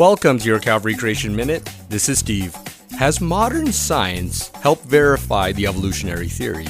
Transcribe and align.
Welcome 0.00 0.38
to 0.38 0.46
your 0.46 0.60
Calvary 0.60 0.94
Creation 0.94 1.36
Minute. 1.36 1.68
This 1.90 2.08
is 2.08 2.20
Steve. 2.20 2.56
Has 2.98 3.20
modern 3.20 3.70
science 3.70 4.48
helped 4.62 4.86
verify 4.86 5.52
the 5.52 5.66
evolutionary 5.66 6.26
theory? 6.26 6.68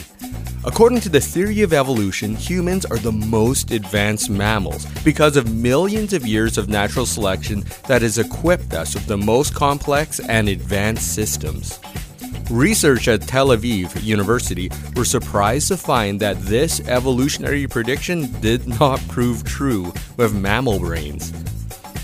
According 0.65 0.99
to 1.03 1.09
the 1.09 1.21
theory 1.21 1.63
of 1.63 1.73
evolution, 1.73 2.35
humans 2.35 2.85
are 2.87 2.99
the 2.99 3.13
most 3.13 3.71
advanced 3.71 4.31
mammals 4.31 4.85
because 5.05 5.37
of 5.37 5.55
millions 5.55 6.13
of 6.13 6.27
years 6.27 6.59
of 6.59 6.69
natural 6.69 7.07
selection 7.07 7.65
that 7.87 8.03
has 8.03 8.19
equipped 8.19 8.75
us 8.75 8.95
with 8.95 9.07
the 9.07 9.17
most 9.17 9.55
complex 9.55 10.19
and 10.19 10.49
advanced 10.49 11.15
systems. 11.15 11.79
Research 12.51 13.07
at 13.07 13.23
Tel 13.23 13.51
Aviv 13.51 14.03
University 14.03 14.73
were 14.97 15.05
surprised 15.05 15.69
to 15.69 15.77
find 15.77 16.19
that 16.19 16.41
this 16.41 16.81
evolutionary 16.89 17.69
prediction 17.69 18.29
did 18.41 18.67
not 18.67 18.99
prove 19.07 19.45
true 19.45 19.93
with 20.17 20.35
mammal 20.35 20.81
brains. 20.81 21.33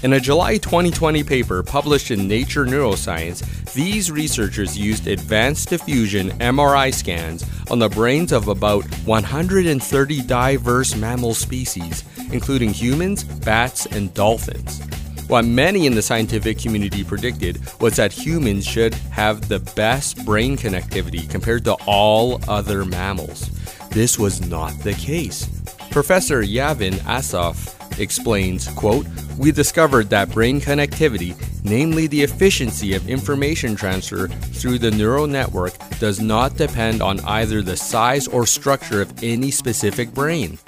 In 0.07 0.13
a 0.13 0.21
July 0.21 0.57
2020 0.59 1.25
paper 1.25 1.65
published 1.65 2.13
in 2.13 2.29
Nature 2.29 2.65
Neuroscience, 2.65 3.43
these 3.73 4.09
researchers 4.09 4.79
used 4.79 5.09
advanced 5.09 5.69
diffusion 5.71 6.31
MRI 6.39 6.95
scans 6.95 7.45
on 7.73 7.81
the 7.81 7.89
brains 7.89 8.31
of 8.31 8.47
about 8.47 8.85
130 9.05 10.23
diverse 10.23 10.95
mammal 10.95 11.35
species, 11.35 12.05
including 12.31 12.71
humans, 12.73 13.25
bats, 13.25 13.87
and 13.87 14.15
dolphins. 14.15 14.81
What 15.27 15.45
many 15.45 15.87
in 15.87 15.97
the 15.97 16.03
scientific 16.03 16.61
community 16.61 17.03
predicted 17.03 17.59
was 17.81 17.97
that 17.97 18.13
humans 18.13 18.65
should 18.65 18.95
have 19.11 19.49
the 19.49 19.59
best 19.59 20.25
brain 20.25 20.57
connectivity 20.57 21.29
compared 21.29 21.65
to 21.65 21.75
all 21.85 22.41
other 22.49 22.85
mammals. 22.85 23.51
This 23.91 24.21
was 24.21 24.49
not 24.49 24.79
the 24.85 24.95
case. 24.95 25.49
Professor 25.91 26.43
Yaniv 26.43 26.93
Assaf 27.01 27.73
explains, 27.99 28.69
quote, 28.69 29.07
we 29.39 29.53
discovered 29.53 30.11
that 30.11 30.31
brain 30.31 30.61
connectivity, 30.61 31.35
namely 31.65 32.07
the 32.07 32.23
efficiency 32.23 32.95
of 32.95 33.09
information 33.09 33.77
transfer 33.77 34.29
through 34.29 34.79
the 34.79 34.91
neural 34.91 35.27
network, 35.27 35.73
does 35.99 36.21
not 36.21 36.57
depend 36.57 37.03
on 37.03 37.21
either 37.21 37.63
the 37.63 37.77
size 37.77 38.29
or 38.29 38.47
structure 38.47 39.03
of 39.03 39.23
any 39.23 39.51
specific 39.51 40.13
brain. 40.15 40.59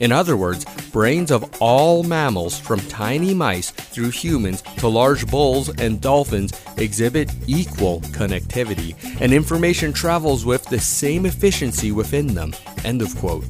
In 0.00 0.10
other 0.10 0.36
words, 0.36 0.64
brains 0.90 1.30
of 1.30 1.48
all 1.60 2.02
mammals, 2.02 2.58
from 2.58 2.80
tiny 2.88 3.34
mice 3.34 3.70
through 3.70 4.10
humans 4.10 4.62
to 4.78 4.88
large 4.88 5.28
bulls 5.30 5.68
and 5.78 6.00
dolphins, 6.00 6.52
exhibit 6.76 7.30
equal 7.46 8.00
connectivity, 8.00 8.96
and 9.20 9.32
information 9.32 9.92
travels 9.92 10.44
with 10.44 10.64
the 10.64 10.80
same 10.80 11.24
efficiency 11.24 11.92
within 11.92 12.34
them. 12.34 12.52
End 12.84 13.00
of 13.00 13.14
quote. 13.16 13.44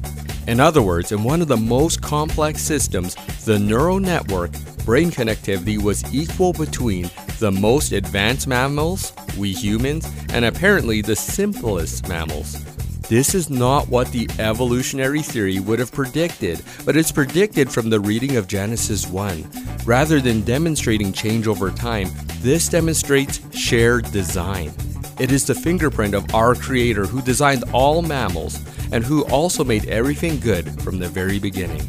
In 0.47 0.59
other 0.59 0.81
words, 0.81 1.11
in 1.13 1.23
one 1.23 1.41
of 1.41 1.47
the 1.47 1.57
most 1.57 2.01
complex 2.01 2.61
systems, 2.61 3.15
the 3.45 3.57
neural 3.57 3.99
network, 3.99 4.51
brain 4.85 5.09
connectivity 5.09 5.81
was 5.81 6.03
equal 6.13 6.51
between 6.51 7.09
the 7.39 7.51
most 7.51 7.93
advanced 7.93 8.45
mammals, 8.45 9.13
we 9.37 9.53
humans, 9.53 10.05
and 10.29 10.43
apparently 10.43 11.01
the 11.01 11.15
simplest 11.15 12.09
mammals. 12.09 12.61
This 13.07 13.35
is 13.35 13.49
not 13.49 13.87
what 13.87 14.11
the 14.11 14.29
evolutionary 14.39 15.21
theory 15.21 15.59
would 15.59 15.79
have 15.79 15.91
predicted, 15.91 16.61
but 16.83 16.97
it's 16.97 17.11
predicted 17.11 17.71
from 17.71 17.89
the 17.89 17.99
reading 17.99 18.35
of 18.35 18.47
Genesis 18.47 19.07
1. 19.07 19.49
Rather 19.85 20.19
than 20.19 20.41
demonstrating 20.41 21.13
change 21.13 21.47
over 21.47 21.69
time, 21.71 22.09
this 22.39 22.67
demonstrates 22.67 23.39
shared 23.55 24.11
design. 24.11 24.73
It 25.19 25.31
is 25.31 25.45
the 25.45 25.55
fingerprint 25.55 26.15
of 26.15 26.33
our 26.33 26.55
Creator 26.55 27.05
who 27.05 27.21
designed 27.21 27.63
all 27.71 28.01
mammals 28.01 28.59
and 28.91 29.03
who 29.03 29.23
also 29.25 29.63
made 29.63 29.85
everything 29.85 30.39
good 30.39 30.81
from 30.81 30.99
the 30.99 31.07
very 31.07 31.39
beginning. 31.39 31.87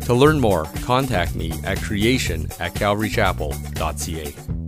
To 0.00 0.14
learn 0.14 0.40
more, 0.40 0.64
contact 0.82 1.34
me 1.34 1.52
at 1.64 1.80
creation 1.80 2.48
at 2.58 2.74
calvarychapel.ca. 2.74 4.59